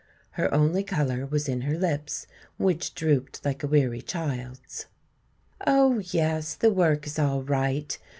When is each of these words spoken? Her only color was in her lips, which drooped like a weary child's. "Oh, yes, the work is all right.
Her 0.31 0.51
only 0.51 0.83
color 0.83 1.27
was 1.27 1.47
in 1.47 1.61
her 1.61 1.77
lips, 1.77 2.25
which 2.57 2.95
drooped 2.95 3.45
like 3.45 3.61
a 3.61 3.67
weary 3.67 4.01
child's. 4.01 4.87
"Oh, 5.67 5.99
yes, 6.05 6.55
the 6.55 6.73
work 6.73 7.05
is 7.05 7.19
all 7.19 7.43
right. 7.43 7.95